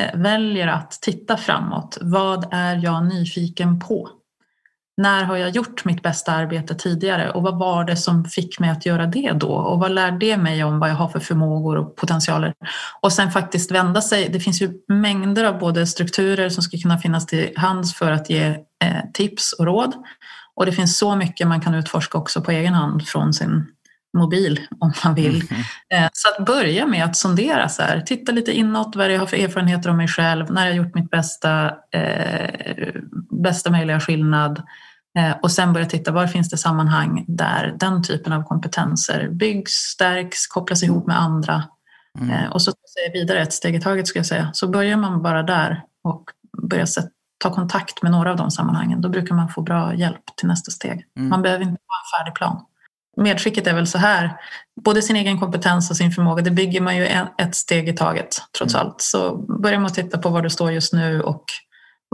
[0.00, 4.10] eh, väljer att titta framåt, vad är jag nyfiken på?
[4.96, 8.70] När har jag gjort mitt bästa arbete tidigare och vad var det som fick mig
[8.70, 9.48] att göra det då?
[9.48, 12.54] Och vad lär det mig om vad jag har för förmågor och potentialer?
[13.00, 14.28] Och sen faktiskt vända sig.
[14.28, 18.30] Det finns ju mängder av både strukturer som ska kunna finnas till hands för att
[18.30, 18.46] ge
[18.84, 19.92] eh, tips och råd.
[20.56, 23.66] Och det finns så mycket man kan utforska också på egen hand från sin
[24.14, 25.46] mobil om man vill.
[25.90, 26.10] Mm.
[26.12, 29.36] Så att börja med att sondera, så här, titta lite inåt, vad jag har för
[29.36, 32.88] erfarenheter om mig själv, när jag gjort mitt bästa, eh,
[33.42, 34.62] bästa möjliga skillnad
[35.18, 39.72] eh, och sen börja titta var finns det sammanhang där den typen av kompetenser byggs,
[39.72, 41.64] stärks, kopplas ihop med andra
[42.20, 42.30] mm.
[42.30, 44.50] eh, och så tar vidare ett steg i taget ska jag säga.
[44.52, 46.24] Så börjar man bara där och
[46.70, 47.08] börjar sätta
[47.44, 50.70] ta kontakt med några av de sammanhangen, då brukar man få bra hjälp till nästa
[50.70, 51.04] steg.
[51.16, 51.28] Mm.
[51.28, 52.64] Man behöver inte ha en färdig plan.
[53.16, 54.36] Medskicket är väl så här,
[54.84, 57.04] både sin egen kompetens och sin förmåga, det bygger man ju
[57.38, 58.86] ett steg i taget trots mm.
[58.86, 59.00] allt.
[59.00, 61.44] Så börja med att titta på var du står just nu och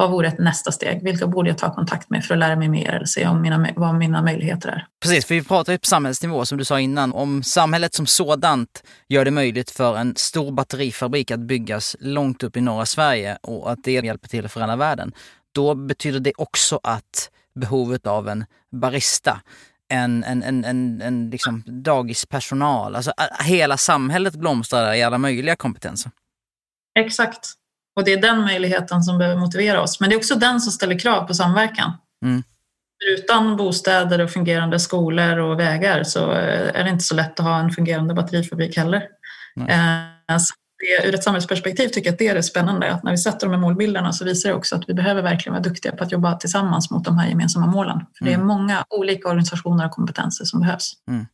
[0.01, 1.03] vad vore ett nästa steg?
[1.03, 3.69] Vilka borde jag ta kontakt med för att lära mig mer eller se om mina,
[3.77, 4.87] vad mina möjligheter är?
[5.03, 7.13] Precis, för vi pratar ju på samhällsnivå som du sa innan.
[7.13, 12.57] Om samhället som sådant gör det möjligt för en stor batterifabrik att byggas långt upp
[12.57, 15.13] i norra Sverige och att det hjälper till att förändra världen.
[15.53, 19.41] Då betyder det också att behovet av en barista
[19.89, 22.97] en, en, en, en, en liksom dagispersonal.
[22.97, 23.13] Alltså
[23.45, 26.13] hela samhället blomstrar i alla möjliga kompetenser.
[26.99, 27.60] Exakt.
[27.97, 30.01] Och det är den möjligheten som behöver motivera oss.
[30.01, 31.93] Men det är också den som ställer krav på samverkan.
[32.25, 32.43] Mm.
[33.19, 37.59] Utan bostäder och fungerande skolor och vägar så är det inte så lätt att ha
[37.59, 39.03] en fungerande batterifabrik heller.
[39.69, 42.93] Eh, så det, ur ett samhällsperspektiv tycker jag att det är det spännande.
[42.93, 45.53] Att när vi sätter de här målbilderna så visar det också att vi behöver verkligen
[45.53, 48.01] vara duktiga på att jobba tillsammans mot de här gemensamma målen.
[48.19, 48.47] För Det är mm.
[48.47, 50.93] många olika organisationer och kompetenser som behövs.
[51.09, 51.27] Mm.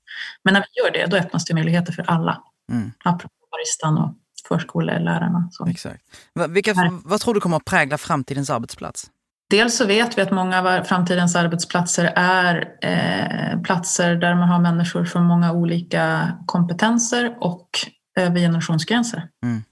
[0.44, 2.42] Men när vi gör det, då öppnas det möjligheter för alla.
[2.72, 2.92] Mm.
[3.04, 4.14] Apropå baristan och
[4.48, 5.48] förskolelärarna.
[5.52, 5.66] Så.
[5.66, 6.02] Exakt.
[6.48, 9.10] Vilka, vad tror du kommer att prägla framtidens arbetsplats?
[9.50, 14.60] Dels så vet vi att många av framtidens arbetsplatser är eh, platser där man har
[14.60, 17.68] människor från många olika kompetenser och
[18.18, 19.28] över generationsgränser.
[19.44, 19.62] Mm.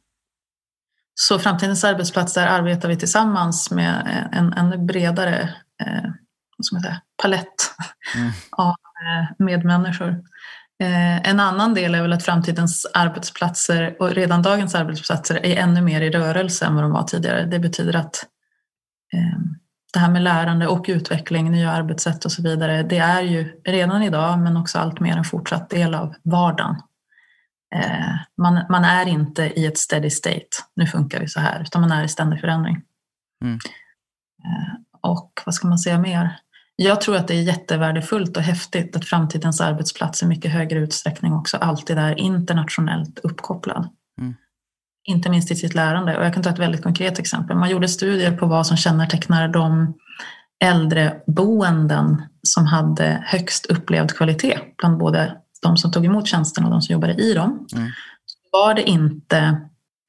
[1.15, 6.11] Så framtidens arbetsplats, där arbetar vi tillsammans med en ännu bredare eh,
[6.57, 7.75] vad ska man säga, palett
[8.17, 8.33] mm.
[8.51, 10.23] av eh, medmänniskor.
[10.83, 15.81] Eh, en annan del är väl att framtidens arbetsplatser och redan dagens arbetsplatser är ännu
[15.81, 17.45] mer i rörelse än vad de var tidigare.
[17.47, 18.27] Det betyder att
[19.13, 19.39] eh,
[19.93, 24.03] det här med lärande och utveckling, nya arbetssätt och så vidare, det är ju redan
[24.03, 26.77] idag men också allt mer en fortsatt del av vardagen.
[27.75, 31.81] Eh, man, man, är inte i ett steady state, nu funkar vi så här, utan
[31.81, 32.83] man är i ständig förändring.
[33.45, 33.59] Mm.
[35.01, 36.39] Och vad ska man säga mer?
[36.77, 41.33] Jag tror att det är jättevärdefullt och häftigt att framtidens arbetsplats i mycket högre utsträckning
[41.33, 43.89] också alltid är internationellt uppkopplad.
[44.21, 44.35] Mm.
[45.05, 46.19] Inte minst i sitt lärande.
[46.19, 47.57] Och jag kan ta ett väldigt konkret exempel.
[47.57, 49.95] Man gjorde studier på vad som kännetecknar de
[50.65, 56.83] äldreboenden som hade högst upplevd kvalitet bland både de som tog emot tjänsten och de
[56.83, 57.91] som jobbade i dem, mm.
[58.53, 59.61] var det inte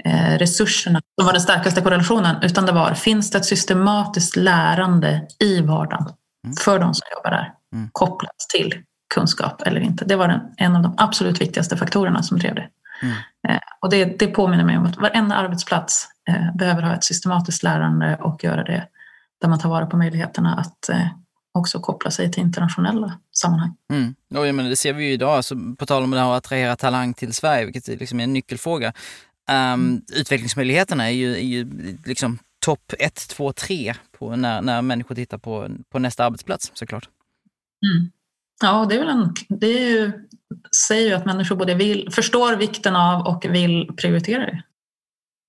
[0.05, 5.27] eh, resurserna som var den starkaste korrelationen, utan det var, finns det ett systematiskt lärande
[5.39, 6.05] i vardagen
[6.45, 6.55] mm.
[6.55, 7.89] för de som jobbar där, mm.
[7.91, 10.05] kopplat till kunskap eller inte.
[10.05, 12.69] Det var den, en av de absolut viktigaste faktorerna som drev det.
[13.01, 13.15] Mm.
[13.47, 17.63] Eh, och det, det påminner mig om att varenda arbetsplats eh, behöver ha ett systematiskt
[17.63, 18.87] lärande och göra det
[19.41, 21.07] där man tar vara på möjligheterna att eh,
[21.53, 23.75] också koppla sig till internationella sammanhang.
[23.93, 24.15] Mm.
[24.35, 26.45] Och jag menar, det ser vi ju idag, alltså, på tal om det här att
[26.45, 28.93] attrahera talang till Sverige, vilket liksom är en nyckelfråga.
[29.73, 30.01] Um.
[30.13, 31.67] Utvecklingsmöjligheterna är ju, är ju
[32.05, 37.09] liksom topp 1, 2, 3 på när, när människor tittar på, på nästa arbetsplats såklart.
[37.85, 38.11] Mm.
[38.61, 40.11] Ja, det är väl en, det är ju,
[40.87, 44.63] säger ju att människor både vill, förstår vikten av och vill prioritera det.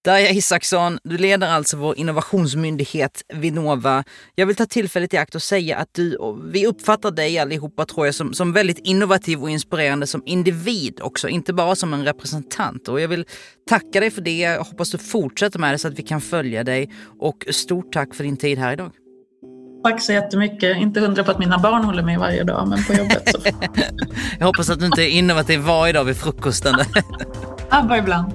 [0.06, 4.04] Darja Isaksson, du leder alltså vår innovationsmyndighet Vinnova.
[4.34, 8.06] Jag vill ta tillfället i akt och säga att du, vi uppfattar dig allihopa tror
[8.06, 12.88] jag som, som väldigt innovativ och inspirerande som individ också, inte bara som en representant.
[12.88, 13.24] Och jag vill
[13.68, 14.38] tacka dig för det.
[14.38, 16.92] Jag hoppas du fortsätter med det så att vi kan följa dig.
[17.20, 18.90] Och stort tack för din tid här idag.
[19.84, 20.76] Tack så jättemycket.
[20.76, 23.38] Inte hundra på att mina barn håller med varje dag, men på jobbet så.
[24.38, 26.74] jag hoppas att du inte är innovativ varje dag vid frukosten.
[27.70, 28.32] ja, bara ibland.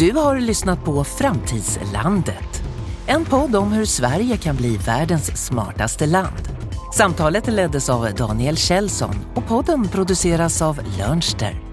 [0.00, 2.62] Du har lyssnat på Framtidslandet.
[3.06, 6.48] En podd om hur Sverige kan bli världens smartaste land.
[6.94, 11.69] Samtalet leddes av Daniel Kjellson och podden produceras av Lönster.